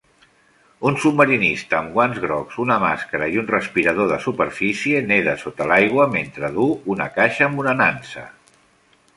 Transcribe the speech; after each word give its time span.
Un 0.91 0.95
submarinista 1.01 1.75
amb 1.79 1.91
guants 1.97 2.17
grocs, 2.23 2.55
una 2.63 2.77
màscara 2.85 3.27
i 3.35 3.39
un 3.41 3.51
respirador 3.51 4.09
de 4.13 4.19
superfície 4.25 5.05
neda 5.13 5.37
sota 5.43 5.71
l'aigua 5.73 6.11
mentre 6.17 6.53
duu 6.57 6.75
una 6.95 7.09
caixa 7.19 7.47
amb 7.51 7.65
una 7.67 7.77
nansa. 7.85 8.27